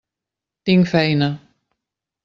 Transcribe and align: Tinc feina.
Tinc 0.69 0.91
feina. 0.93 1.31